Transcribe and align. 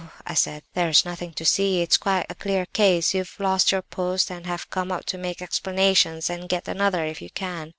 I 0.25 0.33
said, 0.33 0.63
'there's 0.73 1.05
nothing 1.05 1.31
to 1.33 1.45
see; 1.45 1.83
it's 1.83 1.95
quite 1.97 2.25
a 2.27 2.33
clear 2.33 2.65
case—you've 2.65 3.39
lost 3.39 3.71
your 3.71 3.83
post 3.83 4.31
and 4.31 4.47
have 4.47 4.67
come 4.71 4.91
up 4.91 5.05
to 5.13 5.17
make 5.19 5.43
explanations 5.43 6.27
and 6.27 6.49
get 6.49 6.67
another, 6.67 7.05
if 7.05 7.21
you 7.21 7.29
can! 7.29 7.69